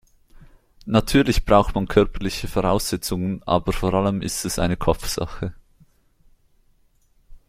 [0.87, 5.53] Natürlich braucht man körperliche Voraussetzungen, aber vor allem ist es eine Kopfsache.